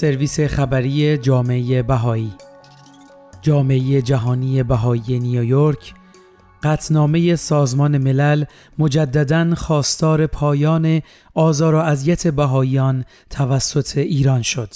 سرویس 0.00 0.40
خبری 0.40 1.18
جامعه 1.18 1.82
بهایی. 1.82 2.32
جامعه 3.42 4.02
جهانی 4.02 4.62
بهایی 4.62 5.18
نیویورک 5.18 5.94
قطنامه 6.62 7.36
سازمان 7.36 7.98
ملل 7.98 8.44
مجددا 8.78 9.54
خواستار 9.54 10.26
پایان 10.26 11.02
آزار 11.34 11.74
و 11.74 11.78
اذیت 11.78 12.26
بهاییان 12.26 13.04
توسط 13.30 13.98
ایران 13.98 14.42
شد. 14.42 14.74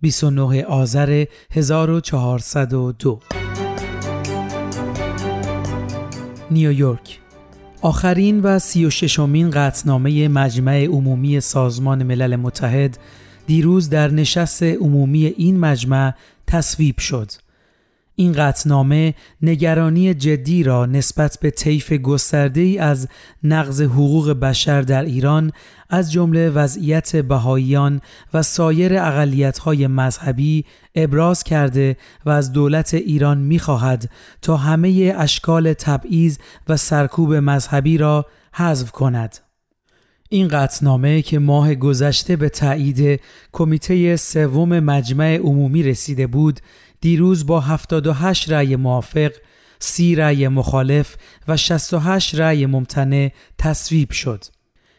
29 0.00 0.64
آذر 0.64 1.24
1402 1.50 3.20
نیویورک. 6.50 7.20
آخرین 7.82 8.40
و 8.40 8.58
سی 8.58 8.86
و 8.86 8.90
ششمین 8.90 9.50
قطنامه 9.50 10.28
مجمع 10.28 10.84
عمومی 10.84 11.40
سازمان 11.40 12.02
ملل 12.02 12.36
متحد 12.36 12.98
دیروز 13.46 13.90
در 13.90 14.10
نشست 14.10 14.62
عمومی 14.62 15.26
این 15.26 15.60
مجمع 15.60 16.12
تصویب 16.46 16.98
شد. 16.98 17.30
این 18.18 18.32
قطنامه 18.32 19.14
نگرانی 19.42 20.14
جدی 20.14 20.62
را 20.62 20.86
نسبت 20.86 21.38
به 21.40 21.50
طیف 21.50 21.92
گسترده 21.92 22.60
ای 22.60 22.78
از 22.78 23.08
نقض 23.42 23.80
حقوق 23.80 24.30
بشر 24.30 24.82
در 24.82 25.04
ایران 25.04 25.52
از 25.90 26.12
جمله 26.12 26.50
وضعیت 26.50 27.16
بهاییان 27.16 28.00
و 28.34 28.42
سایر 28.42 28.98
اقلیت‌های 28.98 29.86
مذهبی 29.86 30.64
ابراز 30.94 31.44
کرده 31.44 31.96
و 32.26 32.30
از 32.30 32.52
دولت 32.52 32.94
ایران 32.94 33.38
می‌خواهد 33.38 34.10
تا 34.42 34.56
همه 34.56 35.14
اشکال 35.18 35.72
تبعیض 35.72 36.38
و 36.68 36.76
سرکوب 36.76 37.34
مذهبی 37.34 37.98
را 37.98 38.26
حذف 38.52 38.90
کند. 38.90 39.45
این 40.28 40.48
قطنامه 40.48 41.22
که 41.22 41.38
ماه 41.38 41.74
گذشته 41.74 42.36
به 42.36 42.48
تایید 42.48 43.20
کمیته 43.52 44.16
سوم 44.16 44.80
مجمع 44.80 45.36
عمومی 45.36 45.82
رسیده 45.82 46.26
بود 46.26 46.60
دیروز 47.00 47.46
با 47.46 47.60
78 47.60 48.52
رأی 48.52 48.76
موافق 48.76 49.32
30 49.78 50.14
رأی 50.14 50.48
مخالف 50.48 51.16
و 51.48 51.56
68 51.56 52.34
رأی 52.34 52.66
ممتنع 52.66 53.30
تصویب 53.58 54.10
شد. 54.10 54.44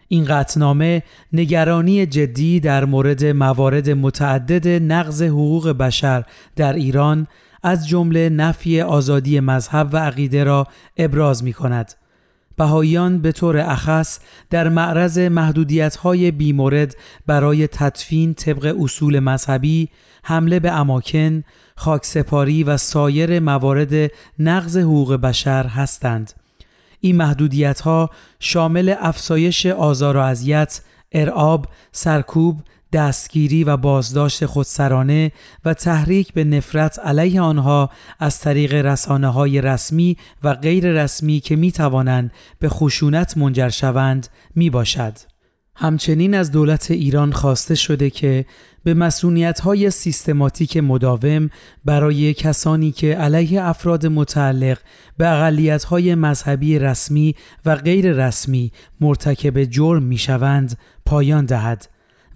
این 0.08 0.26
قطنامه 0.26 1.04
نگرانی 1.34 2.06
جدی 2.06 2.60
در 2.60 2.86
مورد 2.86 3.26
موارد 3.26 3.90
متعدد 3.90 4.68
نقض 4.68 5.22
حقوق 5.22 5.70
بشر 5.70 6.24
در 6.56 6.74
ایران 6.74 7.28
از 7.64 7.88
جمله 7.88 8.30
نفی 8.30 8.82
آزادی 8.82 9.40
مذهب 9.40 9.90
و 9.94 9.98
عقیده 9.98 10.44
را 10.44 10.68
ابراز 10.98 11.44
می 11.44 11.54
کند. 11.54 11.94
بهاییان 12.58 13.22
به 13.22 13.32
طور 13.32 13.58
اخص 13.58 14.20
در 14.50 14.70
معرض 14.70 15.20
محدودیت 15.20 15.96
های 15.96 16.32
بیمورد 16.32 16.96
برای 17.28 17.68
تدفین 17.68 18.34
طبق 18.34 18.76
اصول 18.80 19.20
مذهبی، 19.20 19.90
حمله 20.24 20.60
به 20.60 20.72
اماکن، 20.72 21.44
خاکسپاری 21.76 22.64
و 22.64 22.78
سایر 22.78 23.40
موارد 23.40 24.12
نقض 24.40 24.78
حقوق 24.78 25.14
بشر 25.14 25.68
هستند. 25.68 26.34
این 27.00 27.16
محدودیت 27.16 27.82
ها 27.82 28.10
شامل 28.40 28.96
افزایش 29.00 29.66
آزار 29.66 30.18
و 30.18 30.20
اذیت، 30.20 30.82
ارعاب، 31.12 31.66
سرکوب، 31.92 32.62
دستگیری 32.94 33.64
و 33.64 33.78
بازداشت 33.78 34.46
خودسرانه 34.46 35.32
و 35.66 35.74
تحریک 35.74 36.34
به 36.34 36.44
نفرت 36.44 37.00
علیه 37.00 37.42
آنها 37.42 37.90
از 38.20 38.40
طریق 38.40 38.74
رسانه 38.74 39.28
های 39.28 39.62
رسمی 39.62 40.18
و 40.44 40.54
غیر 40.54 41.04
رسمی 41.04 41.40
که 41.40 41.56
می 41.56 41.72
توانند 41.72 42.32
به 42.60 42.70
خشونت 42.70 43.38
منجر 43.38 43.70
شوند 43.70 44.28
می 44.56 44.70
باشد. 44.70 45.14
همچنین 45.80 46.34
از 46.34 46.52
دولت 46.52 46.92
ایران 46.92 47.32
خواسته 47.32 47.76
شده 47.76 48.10
که 48.10 48.46
به 48.84 48.94
مسئولیت 48.94 49.60
های 49.60 49.92
سیستماتیک 49.92 50.78
مداوم 50.78 51.50
برای 51.86 52.34
کسانی 52.34 52.92
که 52.92 53.16
علیه 53.16 53.64
افراد 53.64 54.06
متعلق 54.06 54.78
به 55.18 55.28
اقلیت 55.30 55.84
های 55.84 56.16
مذهبی 56.16 56.80
رسمی 56.80 57.36
و 57.66 57.76
غیر 57.76 58.14
رسمی 58.14 58.72
مرتکب 59.02 59.64
جرم 59.64 60.04
می 60.04 60.18
شوند 60.18 60.78
پایان 61.06 61.46
دهد 61.46 61.88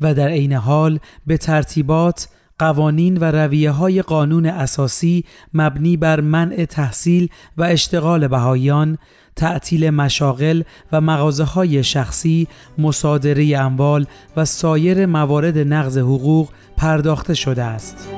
و 0.01 0.13
در 0.13 0.27
عین 0.27 0.53
حال 0.53 0.99
به 1.27 1.37
ترتیبات 1.37 2.27
قوانین 2.59 3.17
و 3.17 3.23
رویه 3.23 3.71
های 3.71 4.01
قانون 4.01 4.45
اساسی 4.45 5.25
مبنی 5.53 5.97
بر 5.97 6.21
منع 6.21 6.65
تحصیل 6.65 7.29
و 7.57 7.63
اشتغال 7.63 8.27
بهاییان 8.27 8.97
تعطیل 9.35 9.89
مشاغل 9.89 10.63
و 10.91 11.01
مغازه 11.01 11.43
های 11.43 11.83
شخصی، 11.83 12.47
مصادره 12.77 13.57
اموال 13.57 14.05
و 14.37 14.45
سایر 14.45 15.05
موارد 15.05 15.57
نقض 15.57 15.97
حقوق 15.97 16.49
پرداخته 16.77 17.33
شده 17.33 17.63
است. 17.63 18.09